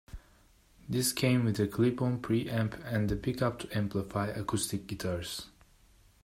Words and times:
This 0.89 1.13
came 1.13 1.45
with 1.45 1.59
a 1.59 1.67
clip-on 1.67 2.21
pre-amp 2.21 2.73
and 2.85 3.11
a 3.11 3.15
pickup 3.15 3.59
to 3.59 3.77
amplify 3.77 4.29
acoustic 4.29 4.87
guitars. 4.87 5.45